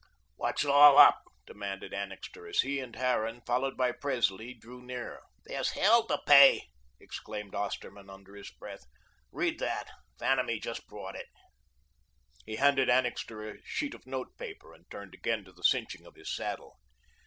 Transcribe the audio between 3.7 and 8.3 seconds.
by Presley, drew near. "There's hell to pay," exclaimed Osterman